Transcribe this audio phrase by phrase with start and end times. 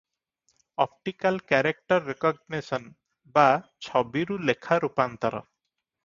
[0.85, 2.87] "Optical character recognition"
[3.35, 3.43] ବା
[3.89, 5.43] ଛବିରୁ ଲେଖା ରୂପାନ୍ତର।